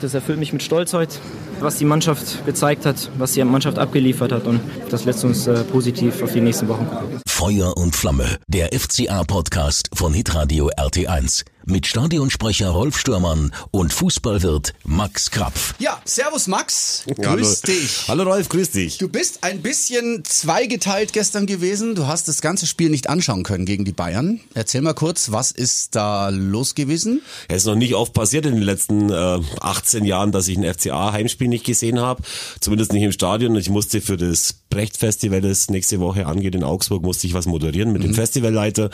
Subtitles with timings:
[0.00, 1.16] Das erfüllt mich mit Stolz heute,
[1.60, 5.62] was die Mannschaft gezeigt hat, was die Mannschaft abgeliefert hat und das lässt uns äh,
[5.64, 7.20] positiv auf die nächsten Wochen gucken.
[7.26, 15.30] Feuer und Flamme, der FCA-Podcast von Hitradio RT1 mit Stadionsprecher Rolf Stürmann und Fußballwirt Max
[15.30, 15.74] Krapf.
[15.78, 17.56] Ja, Servus Max, grüß Hallo.
[17.66, 18.04] dich.
[18.08, 18.98] Hallo Rolf, grüß dich.
[18.98, 21.94] Du bist ein bisschen zweigeteilt gestern gewesen.
[21.94, 24.40] Du hast das ganze Spiel nicht anschauen können gegen die Bayern.
[24.54, 27.22] Erzähl mal kurz, was ist da los gewesen?
[27.48, 30.64] Es ist noch nicht oft passiert in den letzten äh, 18 Jahren, dass ich ein
[30.64, 32.22] FCA-Heimspiel nicht gesehen habe.
[32.60, 33.54] Zumindest nicht im Stadion.
[33.56, 37.92] Ich musste für das Brecht-Festival, das nächste Woche angeht in Augsburg, musste ich was moderieren
[37.92, 38.90] mit dem Festivalleiter.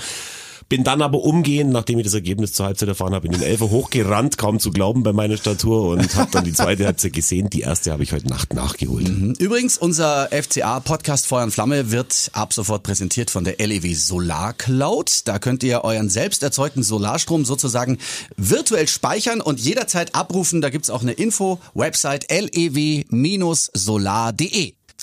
[0.68, 3.70] Bin dann aber umgehend, nachdem ich das Ergebnis zur Halbzeit erfahren habe, in den Elfer
[3.70, 7.48] hochgerannt, kaum zu glauben bei meiner Statur und habe dann die zweite Halbzeit gesehen.
[7.50, 9.08] Die erste habe ich heute Nacht nachgeholt.
[9.38, 15.22] Übrigens, unser FCA-Podcast Feuer und Flamme wird ab sofort präsentiert von der LEW Solar Cloud.
[15.26, 17.98] Da könnt ihr euren selbst erzeugten Solarstrom sozusagen
[18.36, 20.60] virtuell speichern und jederzeit abrufen.
[20.60, 23.66] Da gibt's auch eine Info, Website lew-solar.de.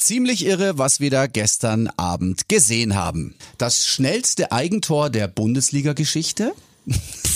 [0.03, 3.35] Ziemlich irre, was wir da gestern Abend gesehen haben.
[3.57, 6.51] Das schnellste Eigentor der Bundesliga-Geschichte.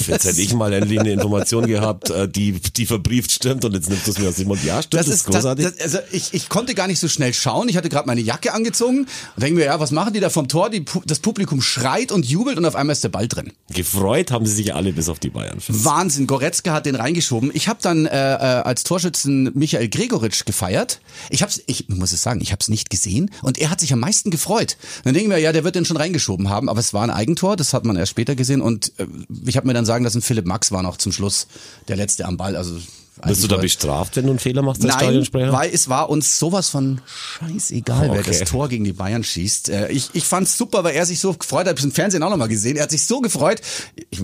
[0.08, 3.90] Jetzt hätte ich mal endlich eine Information gehabt, äh, die, die verbrieft stimmt und jetzt
[3.90, 4.64] nimmst du es mir aus dem Mund.
[4.64, 5.66] Ja, stimmt, das, ist großartig.
[5.66, 7.70] Das, also ich, ich konnte gar nicht so schnell schauen.
[7.70, 10.48] Ich hatte gerade meine Jacke angezogen und denke mir, ja, was machen die da vom
[10.48, 10.70] Tor?
[10.70, 13.52] Die, das Publikum schreit und jubelt und auf einmal ist der Ball drin.
[13.74, 15.58] Gefreut haben sie sich alle bis auf die Bayern.
[15.68, 17.52] Wahnsinn, Goretzka hat den reingeschoben.
[17.54, 21.02] Ich habe dann äh, äh, als Torschützen Michael Gregoritsch gefeiert.
[21.30, 23.94] Ich hab's, ich muss es sagen, ich habe es nicht gesehen und er hat sich
[23.94, 24.78] am meisten gefreut.
[25.04, 27.56] Dann denken wir, ja, der wird den schon reingeschoben haben, aber es war ein Eigentor,
[27.56, 29.06] das hat man erst später gesehen und äh,
[29.46, 31.48] ich habe mir dann sagen lassen, Philipp Max war noch zum Schluss
[31.88, 32.56] der letzte am Ball.
[32.56, 32.78] Also
[33.24, 35.52] Wirst du da bestraft, wenn du einen Fehler machst als Nein, Stadionsprecher?
[35.52, 37.02] weil es war uns sowas von
[37.40, 38.38] scheißegal, wer Okay.
[38.40, 39.70] das Tor gegen die Bayern schießt.
[39.70, 41.66] Äh, Ich, ich fand's super, weil er sich so gefreut hat.
[41.66, 42.78] Ich hab's im Fernsehen auch nochmal gesehen.
[42.78, 43.60] Er hat sich so gefreut.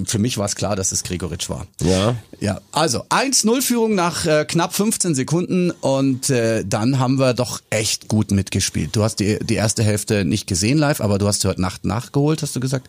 [0.06, 1.66] Für mich war es klar, dass es Gregoritsch war.
[1.82, 2.16] Ja.
[2.40, 8.10] Ja, also 1-0-Führung nach äh, knapp 15 Sekunden und äh, dann haben wir doch echt
[8.10, 8.96] gut mitgespielt.
[8.96, 11.84] Du hast die, die erste Hälfte nicht gesehen live, aber du hast sie heute Nacht
[11.84, 12.88] nachgeholt, hast du gesagt.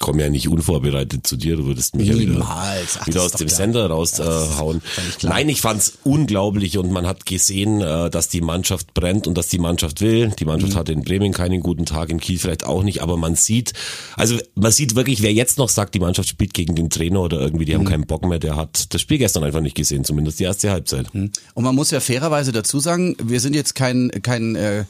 [0.00, 2.98] Komm ja nicht unvorbereitet zu dir, du würdest mich ja wieder, Niemals.
[3.00, 3.48] Ach, wieder das aus dem.
[3.48, 4.80] Sender raushauen.
[5.18, 5.32] klar.
[5.34, 9.48] Nein, ich fand's unglaublich und man hat gesehen, äh, dass die Mannschaft brennt und dass
[9.48, 10.32] die Mannschaft will.
[10.38, 10.76] Die Mannschaft Mhm.
[10.78, 13.72] hatte in Bremen keinen guten Tag, in Kiel vielleicht auch nicht, aber man sieht,
[14.16, 17.40] also man sieht wirklich, wer jetzt noch sagt, die Mannschaft spielt gegen den Trainer oder
[17.40, 17.88] irgendwie, die haben Mhm.
[17.88, 21.06] keinen Bock mehr, der hat das Spiel gestern einfach nicht gesehen, zumindest die erste Halbzeit.
[21.12, 21.32] Und
[21.64, 24.84] man muss ja fairerweise dazu sagen, wir sind jetzt kein, kein äh,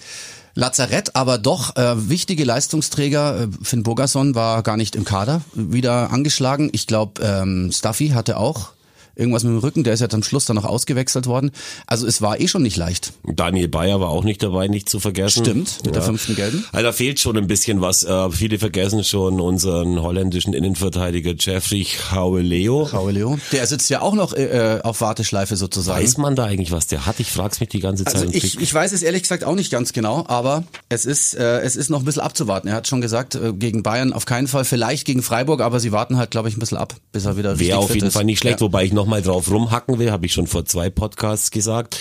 [0.59, 3.43] Lazarett, aber doch äh, wichtige Leistungsträger.
[3.43, 6.69] Äh, Finn Burgerson war gar nicht im Kader, wieder angeschlagen.
[6.73, 8.71] Ich glaube, ähm, Stuffy hatte auch
[9.19, 11.51] irgendwas mit dem Rücken, der ist jetzt am Schluss dann noch ausgewechselt worden.
[11.87, 13.13] Also es war eh schon nicht leicht.
[13.27, 15.45] Daniel Bayer war auch nicht dabei, nicht zu vergessen.
[15.45, 16.65] Stimmt, mit der fünften Gelben.
[16.73, 18.05] Also da fehlt schon ein bisschen was.
[18.05, 22.85] Äh, viele vergessen schon unseren holländischen Innenverteidiger Jeffrey Haueleo.
[22.85, 23.39] Raul Leo.
[23.53, 26.01] Der sitzt ja auch noch äh, äh, auf Warteschleife sozusagen.
[26.03, 27.19] Weiß man da eigentlich, was der hat?
[27.21, 28.15] Ich frag's mich die ganze Zeit.
[28.17, 31.61] Also ich, ich weiß es ehrlich gesagt auch nicht ganz genau, aber es ist, äh,
[31.61, 32.69] es ist noch ein bisschen abzuwarten.
[32.69, 35.93] Er hat schon gesagt, äh, gegen Bayern auf keinen Fall, vielleicht gegen Freiburg, aber sie
[35.93, 38.15] warten halt, glaube ich, ein bisschen ab, bis er wieder Wäre auf jeden ist.
[38.15, 38.67] Fall nicht schlecht, Ja.
[38.67, 41.99] wobei ich nochmal drauf rumhacken will, habe ich schon vor zwei Podcasts gesagt.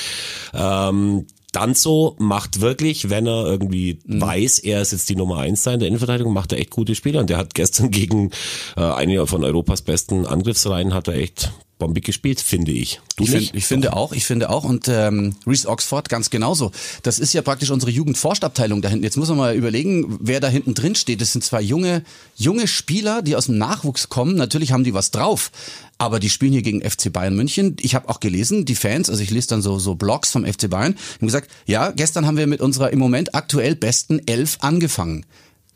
[0.54, 4.20] Ähm, Danzo macht wirklich, wenn er irgendwie Mhm.
[4.20, 6.96] weiß, er ist jetzt die Nummer eins da in der Innenverteidigung, macht er echt gute
[6.96, 8.32] Spiele und der hat gestern gegen
[8.76, 13.02] äh, eine von Europas besten Angriffsreihen hat er echt bombig gespielt, finde ich.
[13.16, 16.72] Du Ich, find, ich finde auch, ich finde auch und ähm, Reese Oxford ganz genauso.
[17.04, 19.04] Das ist ja praktisch unsere Jugendforstabteilung da hinten.
[19.04, 21.22] Jetzt muss man mal überlegen, wer da hinten drin steht.
[21.22, 22.04] Das sind zwei junge,
[22.36, 24.36] junge Spieler, die aus dem Nachwuchs kommen.
[24.36, 25.52] Natürlich haben die was drauf,
[25.98, 27.78] aber die spielen hier gegen FC Bayern München.
[27.82, 30.70] Ich habe auch gelesen, die Fans, also ich lese dann so so Blogs vom FC
[30.70, 35.26] Bayern, haben gesagt, ja, gestern haben wir mit unserer im Moment aktuell besten Elf angefangen.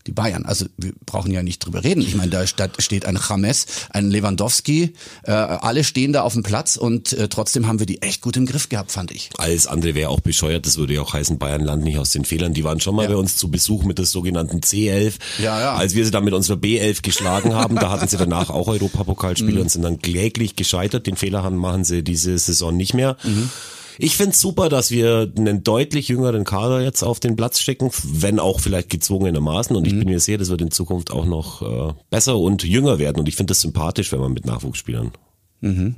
[0.07, 2.01] Die Bayern, also wir brauchen ja nicht drüber reden.
[2.01, 6.75] Ich meine, da steht ein James, ein Lewandowski, äh, alle stehen da auf dem Platz
[6.75, 9.29] und äh, trotzdem haben wir die echt gut im Griff gehabt, fand ich.
[9.37, 12.25] Alles andere wäre auch bescheuert, das würde ja auch heißen, Bayern lernt nicht aus den
[12.25, 12.53] Fehlern.
[12.53, 13.09] Die waren schon mal Ja.
[13.09, 15.13] bei uns zu Besuch mit der sogenannten C11.
[15.39, 15.75] Ja, ja.
[15.75, 19.53] Als wir sie dann mit unserer B11 geschlagen haben, da hatten sie danach auch Europapokalspiele
[19.55, 19.61] Mhm.
[19.61, 21.05] und sind dann kläglich gescheitert.
[21.07, 23.17] Den Fehler haben, machen sie diese Saison nicht mehr.
[23.23, 23.49] Mhm.
[23.97, 28.39] Ich find's super, dass wir einen deutlich jüngeren Kader jetzt auf den Platz stecken, wenn
[28.39, 29.73] auch vielleicht gezwungenermaßen.
[29.73, 29.77] Mhm.
[29.77, 32.99] Und ich bin mir sicher, das wird in Zukunft auch noch äh, besser und jünger
[32.99, 33.19] werden.
[33.19, 35.11] Und ich finde das sympathisch, wenn man mit Nachwuchsspielern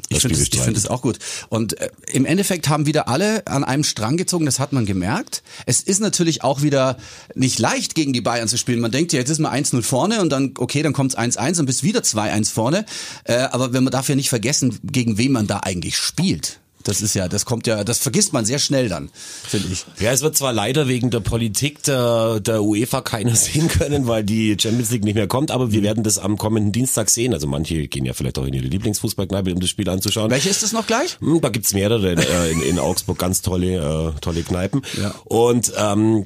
[0.10, 1.19] Ich das finde es ich find es auch gut.
[1.50, 5.42] Und äh, im Endeffekt haben wieder alle an einem Strang gezogen, das hat man gemerkt.
[5.66, 6.98] Es ist natürlich auch wieder
[7.34, 8.81] nicht leicht, gegen die Bayern zu spielen.
[8.81, 11.66] Man denkt ja, jetzt ist man 1-0 vorne und dann, okay, dann kommt's 1-1 und
[11.66, 12.86] bist wieder 2-1 vorne.
[13.24, 16.60] Äh, aber wenn man darf ja nicht vergessen, gegen wen man da eigentlich spielt.
[16.83, 19.09] Das ist ja, das kommt ja, das vergisst man sehr schnell dann,
[19.47, 19.85] finde ich.
[20.00, 24.24] Ja, es wird zwar leider wegen der Politik der, der UEFA keiner sehen können, weil
[24.24, 27.33] die Champions League nicht mehr kommt, aber wir werden das am kommenden Dienstag sehen.
[27.33, 30.30] Also manche gehen ja vielleicht auch in ihre Lieblingsfußballkneipe, um das Spiel anzuschauen.
[30.30, 31.18] Welche ist das noch gleich?
[31.19, 34.81] Hm, da gibt's mehrere äh, in, in Augsburg, ganz tolle, äh, tolle Kneipen.
[35.01, 35.15] Ja.
[35.25, 36.25] Und ähm,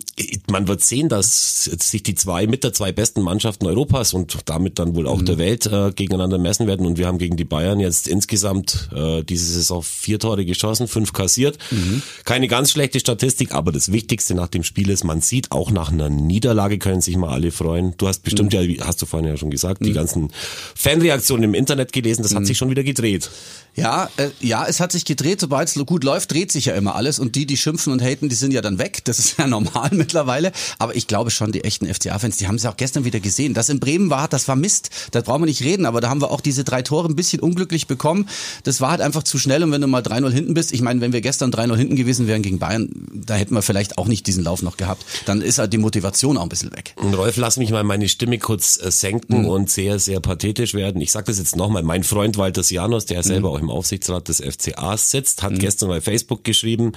[0.50, 4.80] man wird sehen, dass sich die zwei mit der zwei besten Mannschaften Europas und damit
[4.80, 5.26] dann wohl auch mhm.
[5.26, 6.86] der Welt äh, gegeneinander messen werden.
[6.86, 11.14] Und wir haben gegen die Bayern jetzt insgesamt äh, diese Saison vier Tore geschossen, fünf
[11.14, 11.58] kassiert.
[11.70, 12.02] Mhm.
[12.26, 15.92] Keine ganz schlechte Statistik, aber das Wichtigste nach dem Spiel ist, man sieht auch nach
[15.92, 17.94] einer Niederlage können sich mal alle freuen.
[17.98, 18.60] Du hast bestimmt mhm.
[18.72, 19.96] ja, hast du vorhin ja schon gesagt, die mhm.
[19.96, 20.30] ganzen
[20.76, 22.46] Fanreaktionen im Internet gelesen, das hat mhm.
[22.46, 23.30] sich schon wieder gedreht.
[23.78, 26.96] Ja, äh, ja, es hat sich gedreht, sobald es gut läuft, dreht sich ja immer
[26.96, 29.06] alles und die, die schimpfen und haten, die sind ja dann weg.
[29.06, 30.52] Das ist ja normal mittlerweile.
[30.80, 33.54] Aber ich glaube schon, die echten FCA-Fans, die haben es ja auch gestern wieder gesehen.
[33.54, 34.90] Das in Bremen war, das war Mist.
[35.12, 37.40] Da brauchen wir nicht reden, aber da haben wir auch diese drei Tore ein bisschen
[37.40, 38.28] unglücklich bekommen.
[38.64, 41.00] Das war halt einfach zu schnell und wenn du mal 3-0 hinten bist, ich meine,
[41.02, 44.26] wenn wir gestern 3-0 hinten gewesen wären gegen Bayern, da hätten wir vielleicht auch nicht
[44.26, 45.06] diesen Lauf noch gehabt.
[45.26, 46.96] Dann ist halt die Motivation auch ein bisschen weg.
[46.96, 49.50] Und Rolf, lass mich mal meine Stimme kurz äh, senken mhm.
[49.50, 51.00] und sehr, sehr pathetisch werden.
[51.00, 51.84] Ich sage das jetzt nochmal.
[51.84, 53.56] Mein Freund Walter Sianos, der selber mhm.
[53.56, 55.60] auch im Aufsichtsrat des FCAs sitzt, hat mhm.
[55.60, 56.94] gestern bei Facebook geschrieben,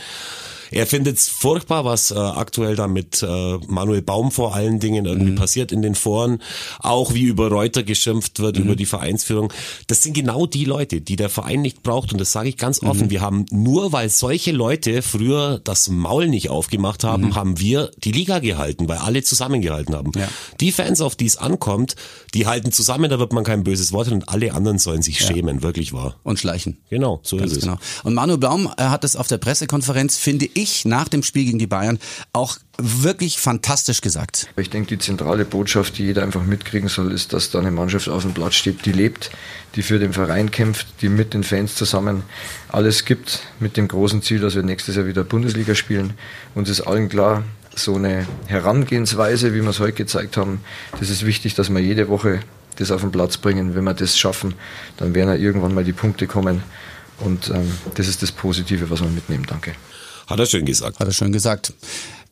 [0.71, 5.05] er findet es furchtbar, was äh, aktuell da mit äh, Manuel Baum vor allen Dingen
[5.07, 5.37] irgendwie mhm.
[5.37, 6.41] passiert in den Foren.
[6.79, 8.65] Auch wie über Reuter geschimpft wird, mhm.
[8.65, 9.53] über die Vereinsführung.
[9.89, 12.13] Das sind genau die Leute, die der Verein nicht braucht.
[12.13, 13.07] Und das sage ich ganz offen.
[13.07, 13.11] Mhm.
[13.11, 17.35] Wir haben nur, weil solche Leute früher das Maul nicht aufgemacht haben, mhm.
[17.35, 20.13] haben wir die Liga gehalten, weil alle zusammengehalten haben.
[20.17, 20.29] Ja.
[20.61, 21.97] Die Fans, auf die es ankommt,
[22.35, 25.27] die halten zusammen, da wird man kein böses Wort und alle anderen sollen sich ja.
[25.27, 26.17] schämen, wirklich wahr.
[26.23, 26.79] Und schleichen.
[26.91, 27.65] Genau, so Ganz ist es.
[27.65, 27.79] Genau.
[28.05, 31.45] Und Manuel Baum äh, hat es auf der Pressekonferenz, finde ich, ich nach dem Spiel
[31.45, 31.99] gegen die Bayern
[32.33, 34.49] auch wirklich fantastisch gesagt.
[34.57, 38.09] Ich denke, die zentrale Botschaft, die jeder einfach mitkriegen soll, ist, dass da eine Mannschaft
[38.09, 39.31] auf dem Platz steht, die lebt,
[39.75, 42.23] die für den Verein kämpft, die mit den Fans zusammen
[42.69, 46.15] alles gibt, mit dem großen Ziel, dass wir nächstes Jahr wieder Bundesliga spielen.
[46.55, 50.61] Uns ist allen klar, so eine Herangehensweise, wie wir es heute gezeigt haben,
[50.99, 52.41] das ist wichtig, dass wir jede Woche
[52.77, 53.75] das auf den Platz bringen.
[53.75, 54.55] Wenn wir das schaffen,
[54.97, 56.63] dann werden ja irgendwann mal die Punkte kommen.
[57.19, 59.45] Und ähm, das ist das Positive, was wir mitnehmen.
[59.47, 59.75] Danke.
[60.31, 61.01] Hat er schön gesagt.
[61.01, 61.73] Hat er schön gesagt.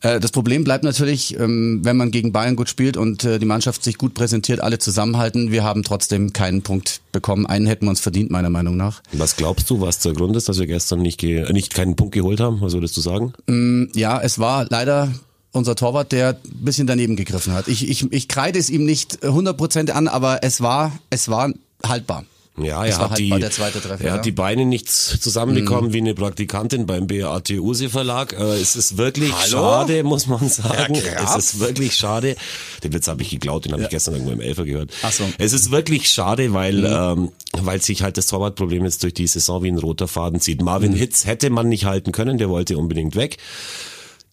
[0.01, 3.45] Äh, das Problem bleibt natürlich, ähm, wenn man gegen Bayern gut spielt und äh, die
[3.45, 5.51] Mannschaft sich gut präsentiert, alle zusammenhalten.
[5.51, 7.45] Wir haben trotzdem keinen Punkt bekommen.
[7.45, 9.01] Einen hätten wir uns verdient, meiner Meinung nach.
[9.11, 12.39] Was glaubst du, was der Grund ist, dass wir gestern nicht, nicht keinen Punkt geholt
[12.39, 12.61] haben?
[12.61, 13.33] Was würdest du sagen?
[13.47, 15.11] Mm, ja, es war leider
[15.51, 17.67] unser Torwart, der ein bisschen daneben gegriffen hat.
[17.67, 21.51] Ich, ich, ich kreide es ihm nicht 100% an, aber es war, es war
[21.85, 22.23] haltbar.
[22.63, 24.13] Ja, er hat, halt die, Treffer, er ja.
[24.13, 25.93] hat die Beine nicht zusammenbekommen mhm.
[25.93, 28.33] wie eine Praktikantin beim BAT Use Verlag.
[28.33, 29.47] Äh, es ist wirklich Hallo?
[29.47, 30.95] schade, muss man sagen.
[30.95, 32.35] Ja, es ist wirklich schade.
[32.83, 33.87] Den Witz habe ich geklaut, den habe ja.
[33.87, 34.91] ich gestern irgendwo im Elfer gehört.
[35.03, 35.23] Ach so.
[35.37, 37.23] Es ist wirklich schade, weil, mhm.
[37.23, 40.61] ähm, weil sich halt das Torwartproblem jetzt durch die Saison wie ein roter Faden zieht.
[40.61, 40.97] Marvin mhm.
[40.97, 43.37] Hitz hätte man nicht halten können, der wollte unbedingt weg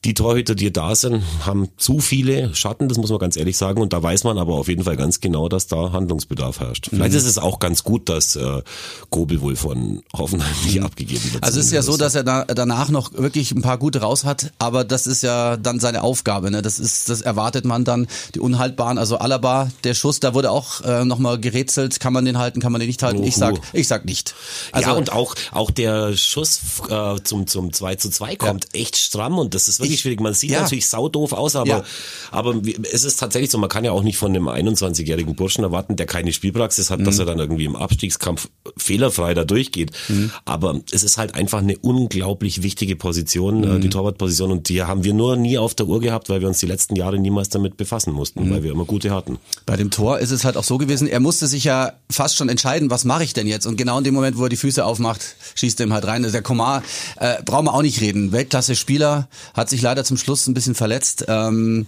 [0.05, 3.81] die Torhüter, die da sind, haben zu viele Schatten, das muss man ganz ehrlich sagen.
[3.81, 6.89] Und da weiß man aber auf jeden Fall ganz genau, dass da Handlungsbedarf herrscht.
[6.91, 7.19] Vielleicht mhm.
[7.19, 8.63] ist es auch ganz gut, dass äh,
[9.11, 10.87] Gobel wohl von Hoffenheim nicht mhm.
[10.87, 11.43] abgegeben wird.
[11.43, 14.25] Also es ist ja so, dass er da, danach noch wirklich ein paar gute raus
[14.25, 16.51] hat, aber das ist ja dann seine Aufgabe.
[16.51, 16.63] Ne?
[16.63, 18.99] Das ist, das erwartet man dann, die Unhaltbaren.
[18.99, 22.71] Also Alaba, der Schuss, da wurde auch äh, nochmal gerätselt, kann man den halten, kann
[22.71, 23.19] man den nicht halten.
[23.19, 23.27] Uhu.
[23.27, 24.35] Ich sag, ich sag nicht.
[24.71, 28.81] Also, ja, und auch, auch der Schuss äh, zum, zum 2 zu 2 kommt ja.
[28.81, 30.21] echt stramm und das ist wirklich schwierig.
[30.21, 30.63] Man sieht ja.
[30.63, 31.85] natürlich saudoof aus, aber, ja.
[32.31, 32.55] aber
[32.93, 36.07] es ist tatsächlich so, man kann ja auch nicht von einem 21-jährigen Burschen erwarten, der
[36.07, 37.05] keine Spielpraxis hat, mhm.
[37.05, 39.93] dass er dann irgendwie im Abstiegskampf fehlerfrei da durchgeht.
[40.09, 40.31] Mhm.
[40.45, 43.81] Aber es ist halt einfach eine unglaublich wichtige Position, äh, mhm.
[43.81, 46.59] die Torwartposition, und die haben wir nur nie auf der Uhr gehabt, weil wir uns
[46.59, 48.51] die letzten Jahre niemals damit befassen mussten, mhm.
[48.51, 49.39] weil wir immer gute hatten.
[49.65, 52.49] Bei dem Tor ist es halt auch so gewesen, er musste sich ja fast schon
[52.49, 53.67] entscheiden, was mache ich denn jetzt?
[53.67, 56.23] Und genau in dem Moment, wo er die Füße aufmacht, schießt er ihm halt rein.
[56.23, 56.83] Der Komar,
[57.17, 58.33] äh, brauchen wir auch nicht reden.
[58.33, 61.25] Weltklasse-Spieler, hat sich leider zum Schluss ein bisschen verletzt.
[61.29, 61.87] Ähm,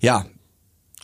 [0.00, 0.26] ja,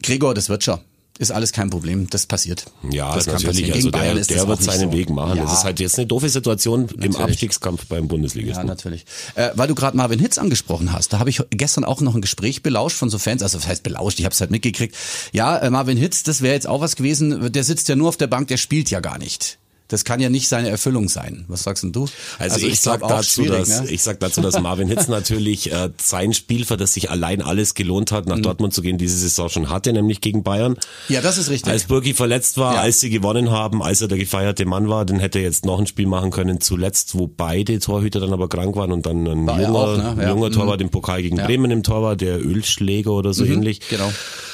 [0.02, 0.80] Gregor, das wird schon
[1.18, 2.08] ist alles kein Problem.
[2.10, 2.64] Das passiert.
[2.90, 3.72] Ja, das natürlich.
[3.72, 4.96] Also der, der wird seinen so.
[4.96, 5.36] Weg machen.
[5.36, 5.44] Ja.
[5.44, 7.04] Das ist halt jetzt eine doofe Situation natürlich.
[7.04, 8.62] im Abstiegskampf beim Bundesligisten.
[8.62, 9.04] Ja, natürlich.
[9.36, 12.20] Äh, weil du gerade Marvin Hitz angesprochen hast, da habe ich gestern auch noch ein
[12.20, 13.42] Gespräch belauscht von so Fans.
[13.42, 14.96] Also das heißt belauscht, ich habe es halt mitgekriegt.
[15.32, 17.52] Ja, äh, Marvin Hitz, das wäre jetzt auch was gewesen.
[17.52, 19.58] Der sitzt ja nur auf der Bank, der spielt ja gar nicht.
[19.88, 21.44] Das kann ja nicht seine Erfüllung sein.
[21.48, 22.08] Was sagst denn du?
[22.38, 23.90] Also, also ich, ich sag dazu, dass ne?
[23.90, 27.74] ich sag dazu, dass Marvin Hitz natürlich äh, sein Spiel, für das sich allein alles
[27.74, 28.42] gelohnt hat, nach mhm.
[28.42, 30.78] Dortmund zu gehen, diese Saison schon hatte, nämlich gegen Bayern.
[31.08, 31.70] Ja, das ist richtig.
[31.70, 32.80] Als Burgi verletzt war, ja.
[32.80, 35.78] als sie gewonnen haben, als er der gefeierte Mann war, dann hätte er jetzt noch
[35.78, 36.62] ein Spiel machen können.
[36.62, 40.22] Zuletzt, wo beide Torhüter dann aber krank waren und dann ein war junger, auch, ne?
[40.22, 40.30] ja.
[40.30, 40.86] junger Torwart mhm.
[40.86, 41.44] im Pokal gegen ja.
[41.44, 43.52] Bremen im Tor war, der Ölschläger oder so mhm.
[43.52, 43.80] ähnlich.
[43.90, 44.10] Genau.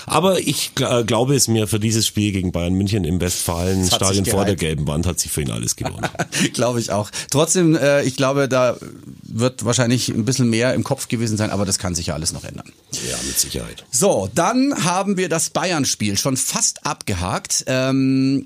[0.07, 4.27] Aber ich äh, glaube es mir für dieses Spiel gegen Bayern München im Westfalen Stadion
[4.27, 6.11] vor der gelben Wand hat sich für ihn alles gelohnt.
[6.53, 7.11] glaube ich auch.
[7.31, 8.77] Trotzdem, äh, ich glaube, da
[9.23, 12.33] wird wahrscheinlich ein bisschen mehr im Kopf gewesen sein, aber das kann sich ja alles
[12.33, 12.73] noch ändern.
[13.09, 13.85] Ja, mit Sicherheit.
[13.91, 17.65] So, dann haben wir das Bayern-Spiel schon fast abgehakt.
[17.67, 18.45] Ähm,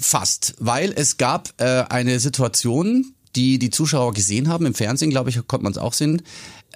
[0.00, 5.30] fast, weil es gab äh, eine Situation, die die Zuschauer gesehen haben im Fernsehen, glaube
[5.30, 6.22] ich, konnte man es auch sehen.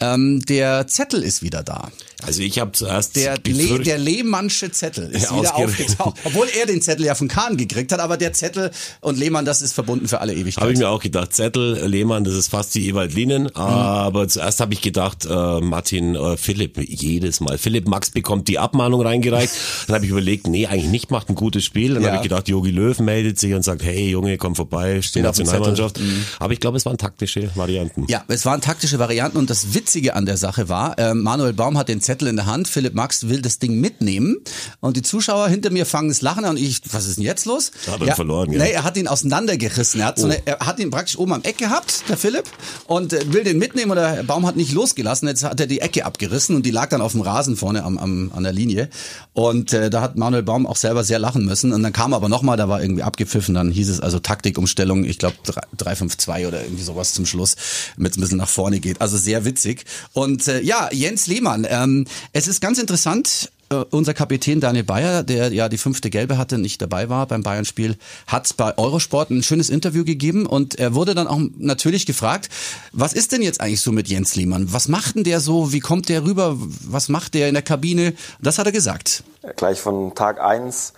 [0.03, 1.91] Ähm, der Zettel ist wieder da.
[2.25, 6.19] Also ich habe zuerst Der, Le der Lehmannsche Zettel ist Ja, wieder aufgetaucht.
[6.25, 9.61] Obwohl er den Zettel ja von Kahn gekriegt hat, aber der Zettel und Lehmann, das
[9.61, 10.63] ist verbunden für alle Ewigkeit.
[10.63, 13.45] Habe ich mir auch gedacht, Zettel, Lehmann, das ist fast wie Ewald Linen.
[13.45, 13.51] Mhm.
[13.57, 17.59] Aber zuerst habe ich gedacht, äh, Martin, äh, Philipp, jedes Mal.
[17.59, 19.53] Philipp Max bekommt die Abmahnung reingereicht.
[19.89, 21.95] Dann habe ich überlegt, nee, eigentlich nicht, macht ein gutes Spiel.
[21.95, 22.09] Dann Ja.
[22.09, 25.99] habe ich gedacht, Jogi Löw meldet sich und sagt, hey Junge, komm vorbei, dem Nationalmannschaft.
[25.99, 26.25] Mhm.
[26.39, 28.07] Aber ich glaube, es waren taktische Varianten.
[28.09, 31.77] Ja, es waren taktische Varianten und das Witzige an der Sache war, äh, Manuel Baum
[31.77, 34.39] hat den Zettel in der Hand, Philipp Max will das Ding mitnehmen
[34.81, 37.45] und die Zuschauer hinter mir fangen das Lachen an und ich, was ist denn jetzt
[37.45, 37.73] los?
[37.87, 38.59] Hat er verloren, ja.
[38.63, 40.01] Nee, er hat ihn auseinandergerissen.
[40.01, 40.31] Er hat, so Oh.
[40.31, 42.45] eine, er hat ihn praktisch oben am Eck gehabt, der Philipp,
[42.87, 45.29] und äh, will den mitnehmen und der Baum hat nicht losgelassen.
[45.29, 47.99] Jetzt hat er die Ecke abgerissen und die lag dann auf dem Rasen vorne am,
[47.99, 48.89] am, an der Linie.
[49.35, 51.75] Und äh, da hat Manuel Baum auch selber sehr lachen müssen.
[51.75, 55.05] Und dann kam er aber nochmal, da war irgendwie abgepfiffen, dann hieß es also Taktikumstellung,
[55.05, 55.37] ich glaube
[55.77, 57.57] 3-5-2 oder irgendwie sowas zum Schluss,
[57.99, 59.03] mit ein bisschen nach vorne geht.
[59.03, 59.82] Also sehr witzig.
[60.13, 65.23] Und äh, ja, Jens Lehmann, ähm, es ist ganz interessant, äh, unser Kapitän Daniel Bayer,
[65.23, 67.97] der ja die fünfte Gelbe hatte, nicht dabei war beim Bayern-Spiel,
[68.27, 72.49] hat bei Eurosport ein schönes Interview gegeben und er wurde dann auch natürlich gefragt,
[72.93, 74.73] was ist denn jetzt eigentlich so mit Jens Lehmann?
[74.73, 75.73] Was macht denn der so?
[75.73, 76.57] Wie kommt der rüber?
[76.59, 78.15] Was macht der in der Kabine?
[78.41, 79.25] Das hat er gesagt.
[79.57, 80.93] Gleich von Tag 1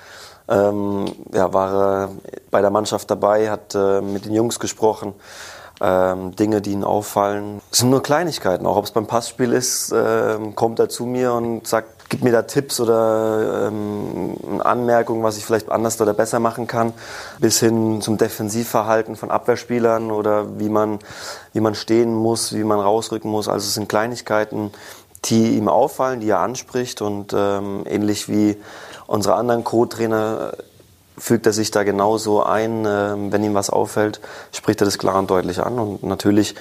[0.49, 2.11] ähm, ja, war er
[2.51, 5.15] bei der Mannschaft dabei, hat äh, mit den Jungs gesprochen.
[5.87, 7.61] Ähm, Dinge, die ihm auffallen.
[7.71, 8.65] Es sind nur Kleinigkeiten.
[8.65, 12.33] Auch ob es beim Passspiel ist, ähm, kommt er zu mir und sagt, gib mir
[12.33, 16.95] da Tipps oder ähm, Anmerkungen, was ich vielleicht anders oder besser machen kann.
[17.39, 21.01] Bis hin zum Defensivverhalten von Abwehrspielern oder wie man,
[21.53, 23.47] wie man stehen muss, wie man rausrücken muss.
[23.47, 24.71] Also es sind Kleinigkeiten,
[25.27, 28.57] die ihm auffallen, die er anspricht und ähm, ähnlich wie
[29.07, 30.53] unsere anderen Co-Trainer
[31.17, 32.85] fügt er sich da genauso ein.
[32.87, 34.21] Ähm, wenn ihm was auffällt,
[34.53, 36.55] spricht er das klar und deutlich an und natürlich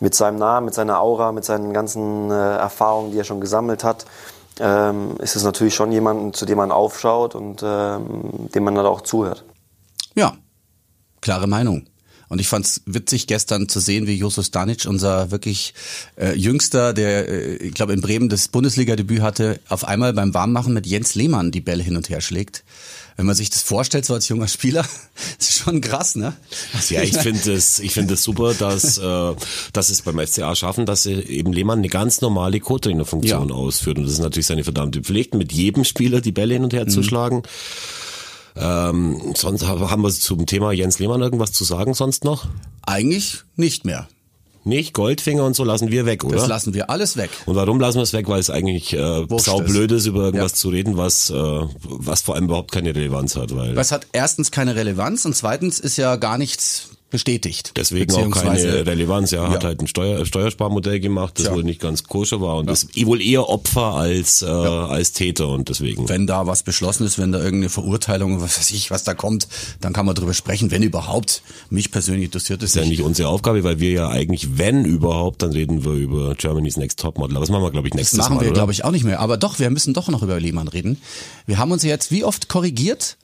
[0.00, 3.84] mit seinem Namen, mit seiner Aura, mit seinen ganzen äh, Erfahrungen, die er schon gesammelt
[3.84, 4.04] hat,
[4.60, 8.86] ähm, ist es natürlich schon jemand, zu dem man aufschaut und ähm, dem man dann
[8.86, 9.44] auch zuhört.
[10.14, 10.34] Ja,
[11.20, 11.86] klare Meinung.
[12.32, 15.74] Und ich fand's witzig, gestern zu sehen, wie Josus Stanic, unser wirklich
[16.16, 20.72] äh, Jüngster, der, äh, ich glaube, in Bremen das Bundesliga-Debüt hatte, auf einmal beim Warmmachen
[20.72, 22.64] mit Jens Lehmann die Bälle hin und her schlägt.
[23.18, 24.82] Wenn man sich das vorstellt, so als junger Spieler,
[25.38, 26.32] ist schon krass, ne?
[26.72, 29.34] Also Ja, ich finde es, ich finde es super, dass, äh,
[29.74, 33.54] dass es beim FCA schaffen, dass sie eben Lehmann eine ganz normale Co-Trainer-Funktion Ja.
[33.54, 33.98] ausführt.
[33.98, 36.86] Und das ist natürlich seine verdammte Pflicht, mit jedem Spieler die Bälle hin und her
[36.88, 37.42] zu schlagen.
[38.56, 42.46] Ähm, sonst ha- haben wir zum Thema Jens Lehmann irgendwas zu sagen sonst noch?
[42.84, 44.08] Eigentlich nicht mehr.
[44.64, 44.94] Nicht?
[44.94, 46.36] Goldfinger und so lassen wir weg, oder?
[46.36, 47.30] Das lassen wir alles weg.
[47.46, 48.28] und warum lassen wir es weg?
[48.28, 50.56] Weil es eigentlich äh, saublöd ist, über irgendwas Ja.
[50.56, 51.34] zu reden, was, äh,
[51.82, 53.56] was vor allem überhaupt keine Relevanz hat.
[53.56, 57.72] Weil Das hat erstens keine Relevanz und zweitens ist ja gar nichts bestätigt.
[57.76, 59.30] Deswegen auch keine Relevanz.
[59.32, 59.68] Er hat Ja.
[59.68, 61.54] halt ein Steuer, Steuersparmodell gemacht, das Tja.
[61.54, 65.68] wohl nicht ganz koscher war und das wohl eher Opfer als, äh, als Täter und
[65.68, 66.08] deswegen.
[66.08, 69.46] wenn da was beschlossen ist, wenn da irgendeine Verurteilung, was weiß ich, was da kommt,
[69.80, 71.42] dann kann man drüber sprechen, wenn überhaupt.
[71.70, 72.90] Mich persönlich interessiert es ist ja nicht.
[72.90, 76.98] nicht unsere Aufgabe, weil wir ja eigentlich, wenn überhaupt, dann reden wir über Germany's Next
[76.98, 77.36] Topmodel.
[77.36, 79.04] Aber das machen wir, glaube ich, Das nächstes machen Mal, wir, glaube ich, auch nicht
[79.04, 79.20] mehr.
[79.20, 81.00] Aber doch, wir müssen doch noch über Lehmann reden.
[81.46, 83.16] Wir haben uns jetzt wie oft korrigiert?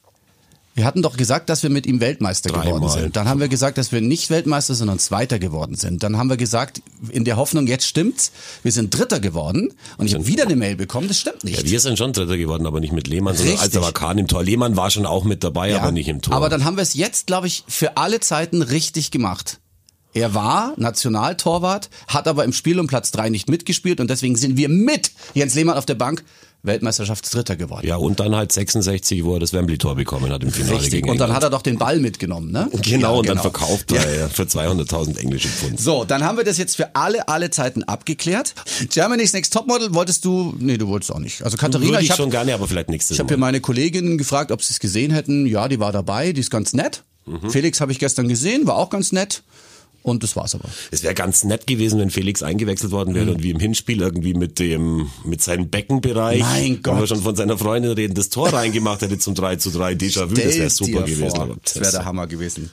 [0.79, 2.75] Wir hatten doch gesagt, dass wir mit ihm Weltmeister Dreimal.
[2.75, 3.17] geworden sind.
[3.17, 6.05] Dann haben wir gesagt, dass wir nicht Weltmeister, sondern Zweiter geworden sind.
[6.05, 8.31] Dann haben wir gesagt, in der Hoffnung, jetzt stimmt's,
[8.63, 9.75] wir sind Dritter geworden.
[9.97, 11.59] Und ich habe wieder eine Mail bekommen, das stimmt nicht.
[11.61, 13.73] Ja, wir sind schon Dritter geworden, aber nicht mit Lehmann, sondern als Richtig.
[13.73, 14.45] der war Kahn im Tor.
[14.45, 16.33] Lehmann war schon auch mit dabei, Ja, aber nicht im Tor.
[16.33, 19.59] Aber dann haben wir es jetzt, glaube ich, für alle Zeiten richtig gemacht.
[20.15, 24.57] Er war Nationaltorwart, hat aber im Spiel um Platz drei nicht mitgespielt und deswegen sind
[24.57, 26.25] wir mit Jens Lehmann auf der Bank
[26.65, 27.87] Weltmeisterschaftsdritter geworden.
[27.87, 30.91] ja, und dann halt 66, wo er das Wembley-Tor bekommen hat im Finale Richtig.
[30.91, 31.37] gegen Und dann England.
[31.37, 32.69] hat er doch den Ball mitgenommen, ne?
[32.83, 34.03] Genau, Ja, und dann verkauft Ja.
[34.03, 35.81] er für 200.000 englische Pfund.
[35.81, 38.55] So, dann haben wir das jetzt für alle, alle Zeiten abgeklärt.
[38.91, 41.43] Germany's Next Topmodel wolltest du, nee, du wolltest auch nicht.
[41.43, 43.35] Also Katharina, Würde ich ich schon habe gerne, aber vielleicht nächstes ich hab Mal.
[43.37, 45.47] hier meine Kolleginnen gefragt, ob sie es gesehen hätten.
[45.47, 47.05] Ja, die war dabei, die ist ganz nett.
[47.25, 47.51] Mhm.
[47.51, 49.43] Felix habe ich gestern gesehen, war auch ganz nett.
[50.09, 50.69] Und das war's aber.
[50.91, 53.33] Es wäre ganz nett gewesen, wenn Felix eingewechselt worden wäre mhm.
[53.33, 56.95] und wie im Hinspiel irgendwie mit dem, mit seinem Beckenbereich, mein Gott.
[56.95, 59.93] wenn wir schon von seiner Freundin reden, das Tor reingemacht hätte zum 3 zu 3
[59.93, 61.37] Déjà-vu, das wäre super gewesen.
[61.37, 61.57] Vor.
[61.63, 62.71] Das wäre der Hammer gewesen.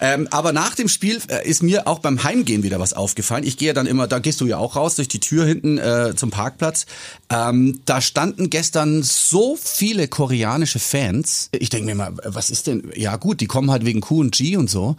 [0.00, 3.44] Ähm, aber nach dem Spiel äh, ist mir auch beim Heimgehen wieder was aufgefallen.
[3.44, 6.14] Ich gehe dann immer, da gehst du ja auch raus durch die Tür hinten äh,
[6.16, 6.86] zum Parkplatz.
[7.30, 11.48] Ähm, da standen gestern so viele koreanische Fans.
[11.52, 12.90] Ich denke mir mal, was ist denn?
[12.94, 14.96] Ja gut, die kommen halt wegen Q und G und so.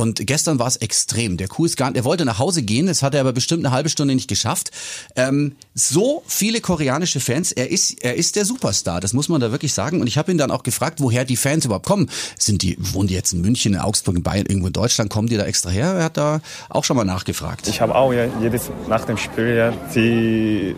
[0.00, 1.38] Und gestern war es extrem.
[1.38, 3.66] Der Kuh ist gar nicht, er wollte nach Hause gehen, das hat er aber bestimmt
[3.66, 4.70] eine halbe Stunde nicht geschafft.
[5.16, 9.50] Ähm, so viele koreanische Fans, er ist, er ist der Superstar, das muss man da
[9.50, 10.00] wirklich sagen.
[10.00, 12.08] Und ich habe ihn dann auch gefragt, woher die Fans überhaupt kommen.
[12.38, 15.26] Sind die, wohnen die jetzt in München, in Augsburg, in Bayern, irgendwo in Deutschland, kommen
[15.26, 15.94] die da extra her?
[15.94, 17.66] Er hat da auch schon mal nachgefragt.
[17.66, 20.76] Ich habe auch ja, jedes nach dem Spiel ja, die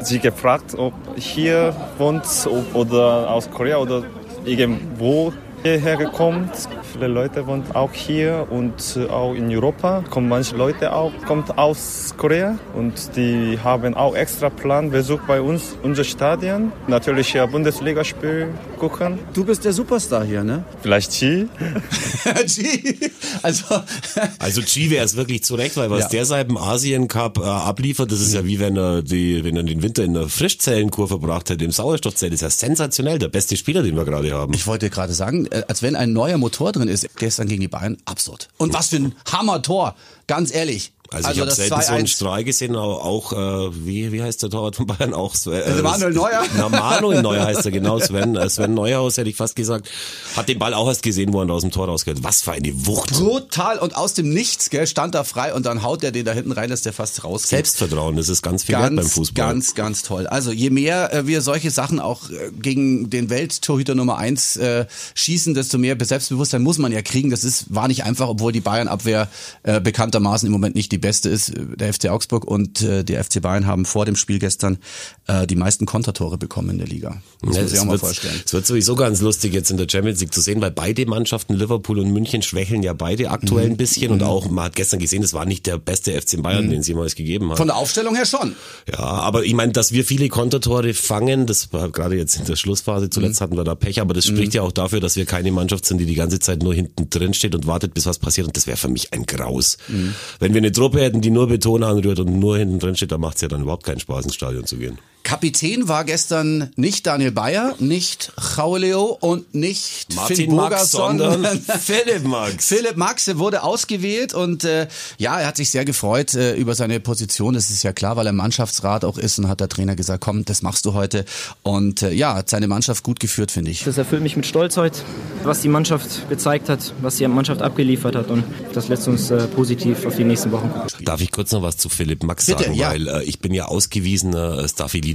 [0.00, 4.02] sie gefragt, ob hier wohnt ob, oder aus Korea oder
[4.44, 6.50] irgendwo hierher gekommen.
[6.92, 10.04] Viele Leute wohnen auch hier und auch in Europa.
[10.08, 15.40] Kommen manche Leute auch kommt aus Korea und die haben auch extra Plan Besuch bei
[15.40, 16.72] uns unser Stadion.
[16.86, 18.48] Natürlich ja Bundesligaspiel
[18.78, 19.18] gucken.
[19.34, 20.64] Du bist der Superstar hier, ne?
[20.82, 21.48] Vielleicht Chi.
[22.46, 23.10] Chi.
[23.42, 23.64] Also
[24.38, 26.08] also Chi wäre es wirklich zurecht, weil was ja.
[26.08, 29.56] der seit dem Asien Cup äh, abliefert, das ist ja wie wenn er die wenn
[29.56, 32.32] er den Winter in der Frischzellenkur verbracht hätte im Sauerstoffzelt.
[32.32, 34.54] Das ist ja sensationell, der beste Spieler, den wir gerade haben.
[34.54, 37.08] Ich wollte gerade sagen, als wenn ein neuer Motor drin ist.
[37.16, 38.48] Gestern gegen die Bayern, absurd.
[38.56, 39.94] Und was für ein Hammer-Tor,
[40.28, 40.92] ganz ehrlich.
[41.10, 44.42] Also, also ich habe selten so einen Strahl gesehen, auch, auch äh, wie, wie heißt
[44.42, 45.14] der Torwart von Bayern?
[45.14, 46.42] Auch äh, Manuel Neuer?
[46.54, 48.36] Na, Manuel Neuer heißt er, genau, Sven.
[48.36, 49.88] Äh, Sven Neuhaus hätte ich fast gesagt.
[50.36, 52.22] Hat den Ball auch erst gesehen, wo er aus dem Tor rausgeht.
[52.24, 53.12] Was für eine Wucht.
[53.12, 56.32] Brutal und aus dem Nichts, gell, stand er frei und dann haut er den da
[56.32, 57.48] hinten rein, dass der fast rausgeht.
[57.48, 59.46] Selbstvertrauen, das ist ganz viel ganz, wert beim Fußball.
[59.46, 60.26] Ganz, ganz toll.
[60.26, 64.84] Also je mehr äh, wir solche Sachen auch äh, gegen den Welttorhüter Nummer eins äh,
[65.14, 67.30] schießen, desto mehr Selbstbewusstsein muss man ja kriegen.
[67.30, 69.28] Das ist, war nicht einfach, obwohl die Bayern-Abwehr
[69.62, 69.80] äh,
[70.18, 73.66] bekanntermaßen im Moment nicht die beste ist der FC Augsburg und äh, der FC Bayern
[73.66, 74.78] haben vor dem Spiel gestern
[75.26, 77.22] äh, die meisten Kontertore bekommen in der Liga.
[77.42, 78.42] Das ja, muss ich auch mal vorstellen.
[78.44, 81.54] Es wird sowieso ganz lustig jetzt in der Champions League zu sehen, weil beide Mannschaften,
[81.54, 83.72] Liverpool und München, schwächeln ja beide aktuell mhm.
[83.72, 84.14] ein bisschen mhm.
[84.14, 86.70] und auch, man hat gestern gesehen, es war nicht der beste FC Bayern, mhm.
[86.70, 87.56] den sie jemals gegeben haben.
[87.56, 88.54] Von der Aufstellung her schon.
[88.90, 92.56] Ja, aber ich meine, dass wir viele Kontertore fangen, das war gerade jetzt in der
[92.56, 93.44] Schlussphase, zuletzt mhm.
[93.44, 94.56] hatten wir da Pech, aber das spricht mhm.
[94.56, 97.34] ja auch dafür, dass wir keine Mannschaft sind, die die ganze Zeit nur hinten drin
[97.34, 99.78] steht und wartet, bis was passiert und das wäre für mich ein Graus.
[99.88, 100.07] Mhm.
[100.40, 103.20] Wenn wir eine Truppe hätten, die nur Beton anrührt, und nur hinten drin steht, dann
[103.20, 104.98] macht es ja dann überhaupt keinen Spaß, ins Stadion zu gehen.
[105.28, 111.44] Kapitän war gestern nicht Daniel Bayer, nicht Chauleo und nicht Martin Finn Max, sondern
[111.80, 112.68] Philipp Max.
[112.68, 116.98] Philipp Max wurde ausgewählt und äh, ja, er hat sich sehr gefreut äh, über seine
[116.98, 117.52] Position.
[117.52, 120.46] Das ist ja klar, weil er Mannschaftsrat auch ist und hat der Trainer gesagt, komm,
[120.46, 121.26] das machst du heute.
[121.62, 123.84] Und äh, ja, hat seine Mannschaft gut geführt, finde ich.
[123.84, 125.00] Das erfüllt mich mit Stolz heute,
[125.42, 129.46] was die Mannschaft gezeigt hat, was die Mannschaft abgeliefert hat und das lässt uns äh,
[129.48, 131.04] positiv auf die nächsten Wochen gucken.
[131.04, 132.92] Darf ich kurz noch was zu Philipp Max Bitte, sagen, ja.
[132.92, 134.66] weil äh, ich bin ja ausgewiesener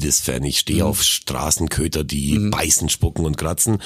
[0.04, 0.44] Staphylidis Lides-Fan.
[0.44, 0.90] Ich stehe mhm.
[0.90, 2.52] auf Straßenköter, die mhm.
[2.52, 3.80] beißen, spucken und kratzen.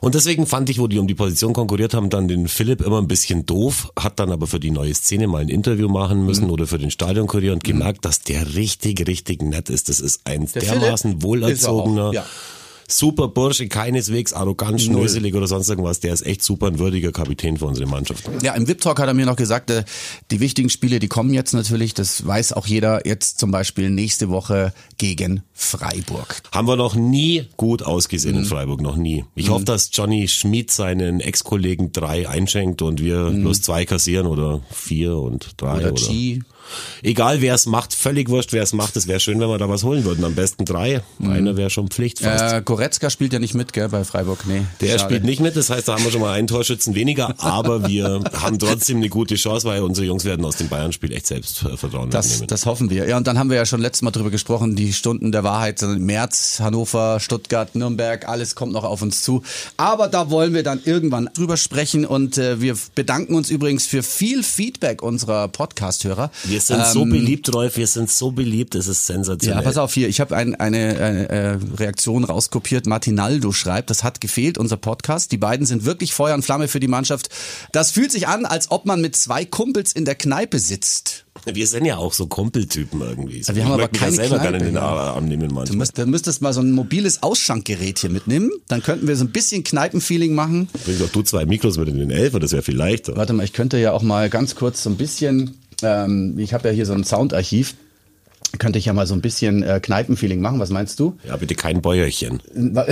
[0.00, 2.98] Und deswegen fand ich, wo die um die Position konkurriert haben, dann den Philipp immer
[2.98, 6.44] ein bisschen doof, hat dann aber für die neue Szene mal ein Interview machen müssen
[6.44, 6.52] mhm.
[6.52, 8.02] oder für den Stadionkurier und gemerkt, mhm.
[8.02, 9.88] dass der richtig, richtig nett ist.
[9.88, 12.12] Das ist ein der dermaßen Philipp wohlerzogener.
[12.12, 12.24] ja
[12.88, 16.00] super Bursche, keineswegs arrogant, schnöselig oder sonst irgendwas.
[16.00, 18.28] Der ist echt super ein würdiger Kapitän für unsere Mannschaft.
[18.42, 19.84] Ja, im VIP-Talk hat er mir noch gesagt, äh,
[20.30, 24.30] die wichtigen Spiele, die kommen jetzt natürlich, das weiß auch jeder, jetzt zum Beispiel nächste
[24.30, 26.42] Woche gegen Freiburg.
[26.52, 28.42] Haben wir noch nie gut ausgesehen mhm.
[28.42, 29.24] in Freiburg, noch nie.
[29.34, 29.52] Ich mhm.
[29.52, 33.42] hoffe, dass Johnny Schmid seinen Ex-Kollegen drei einschenkt und wir mhm.
[33.42, 35.78] plus zwei kassieren oder vier und drei.
[35.78, 36.08] Oder, oder.
[36.08, 36.40] G
[37.02, 38.96] egal wer es macht, völlig wurscht, wer es macht.
[38.96, 40.24] Es wäre schön, wenn wir da was holen würden.
[40.24, 41.02] Am besten drei.
[41.18, 41.30] Mhm.
[41.30, 42.54] Einer wäre schon Pflicht fast.
[42.54, 44.46] Äh, Goretzka spielt ja nicht mit, gell, bei Freiburg.
[44.46, 44.62] Nee.
[44.80, 45.00] Der schade.
[45.00, 48.22] spielt nicht mit, das heißt, da haben wir schon mal einen Torschützen weniger, aber wir
[48.32, 52.26] haben trotzdem eine gute Chance, weil unsere Jungs werden aus dem Bayern-Spiel echt Selbstvertrauen das,
[52.28, 52.48] mitnehmen.
[52.48, 53.08] Das hoffen wir.
[53.08, 55.78] Ja, und dann haben wir ja schon letztes Mal drüber gesprochen, die Stunden der Wahrheit
[55.78, 59.42] sind im März, Hannover, Stuttgart, Nürnberg, alles kommt noch auf uns zu.
[59.76, 64.02] Aber da wollen wir dann irgendwann drüber sprechen und äh, wir bedanken uns übrigens für
[64.02, 66.30] viel Feedback unserer Podcast-Hörer.
[66.44, 67.76] Wir sind ähm, so beliebt beliebt, Rolf.
[67.76, 69.58] Wir sind so beliebt, es ist sensationell.
[69.58, 70.08] Ja, pass auf hier.
[70.08, 72.86] Ich habe ein, eine, eine äh, Reaktion rauskopiert.
[72.86, 75.32] Martinaldo schreibt, das hat gefehlt, unser Podcast.
[75.32, 77.28] Die beiden sind wirklich Feuer und Flamme für die Mannschaft.
[77.72, 81.24] Das fühlt sich an, als ob man mit zwei Kumpels in der Kneipe sitzt.
[81.44, 83.42] Wir sind ja auch so Kumpeltypen irgendwie.
[83.42, 83.54] So.
[83.54, 85.66] Wir haben ich aber keine selber Kneipe, gerne in den Arm nehmen manchmal.
[85.66, 88.50] Du, müsst, du müsstest mal so ein mobiles Ausschankgerät hier mitnehmen.
[88.66, 90.68] Dann könnten wir so ein bisschen Kneipenfeeling machen.
[90.84, 93.16] Bring doch du zwei Mikros mit in den Elfer, das wäre viel leichter.
[93.16, 96.68] Warte mal, ich könnte ja auch mal ganz kurz so ein bisschen ähm, ich habe
[96.68, 97.74] ja hier so ein Soundarchiv.
[98.58, 100.58] Könnte ich ja mal so ein bisschen äh, Kneipenfeeling machen.
[100.58, 101.18] Was meinst du?
[101.26, 102.40] Ja, bitte kein Bäuerchen.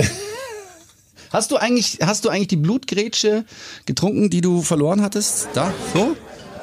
[1.31, 3.43] Hast du eigentlich, hast du eigentlich die Blutgrätsche
[3.85, 5.49] getrunken, die du verloren hattest?
[5.53, 6.15] Da, so?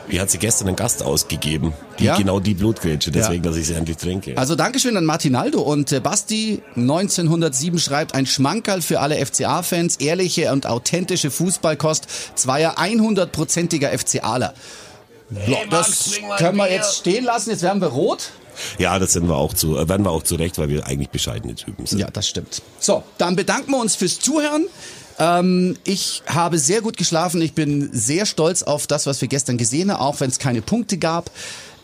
[0.08, 1.74] Wie hat sie gestern einen Gast ausgegeben?
[1.98, 2.16] Die, Ja?
[2.16, 3.50] Genau die Blutgrätsche, deswegen, Ja.
[3.50, 4.36] dass ich sie endlich trinke.
[4.38, 10.50] Also Dankeschön an Martinaldo und äh, Basti 1907 schreibt ein Schmankerl für alle FCA-Fans, ehrliche
[10.52, 14.54] und authentische Fußballkost zweier 100-prozentiger FCAler.
[15.30, 18.30] Ja, das können wir jetzt stehen lassen, jetzt werden wir rot.
[18.78, 21.54] ja, das sind wir auch zu, äh, werden wir auch zurecht, weil wir eigentlich bescheidene
[21.54, 21.98] Typen sind.
[21.98, 22.62] Ja, das stimmt.
[22.78, 24.66] So, dann bedanken wir uns fürs Zuhören.
[25.18, 27.40] Ähm, ich habe sehr gut geschlafen.
[27.40, 30.62] Ich bin sehr stolz auf das, was wir gestern gesehen haben, auch wenn es keine
[30.62, 31.30] Punkte gab.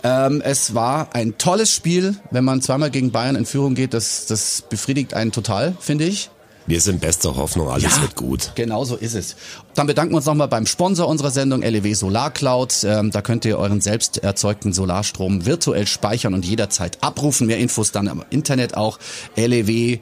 [0.02, 2.16] Ähm, es war ein tolles Spiel.
[2.30, 6.30] Wenn man zweimal gegen Bayern in Führung geht, das, das befriedigt einen total, finde ich.
[6.66, 8.52] Wir sind bester Hoffnung, alles wird gut.
[8.54, 9.36] Genau so ist es.
[9.74, 12.84] Dann bedanken wir uns nochmal beim Sponsor unserer Sendung, LEW Solar Cloud.
[12.84, 17.46] Ähm, da könnt ihr euren selbst erzeugten Solarstrom virtuell speichern und jederzeit abrufen.
[17.46, 18.98] Mehr Infos dann im Internet auch
[19.36, 19.98] lew-solar.de.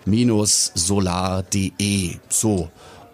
[2.29, 2.68] So.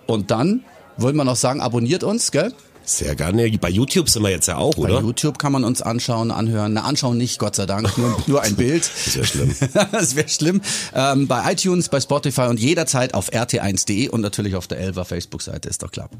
[0.07, 0.65] Und dann
[0.97, 2.53] wollen wir noch sagen, abonniert uns, gell?
[2.85, 3.51] Sehr gerne.
[3.59, 5.01] Bei YouTube sind wir jetzt ja auch, Bei oder?
[5.01, 6.75] YouTube kann man uns anschauen, anhören.
[6.75, 8.91] Na, anschauen nicht, Gott sei Dank, nur, nur ein Bild.
[9.05, 9.55] Das wäre schlimm.
[9.93, 10.61] das wäre schlimm.
[10.95, 15.69] Ähm, bei iTunes, bei Spotify und jederzeit auf rt1.de und natürlich auf der Elva Facebook-Seite,
[15.69, 16.11] ist doch klar.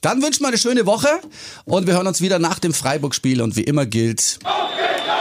[0.00, 1.08] Dann wünschen wir eine schöne Woche
[1.64, 4.38] und wir hören uns wieder nach dem Freiburg-Spiel und wie immer gilt...
[4.44, 5.13] Auf geht's,